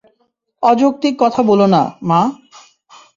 অযৌক্তিক 0.63 1.13
কথা 1.19 1.41
বোলো 1.43 1.65
না, 1.65 1.81
মা। 2.03 2.21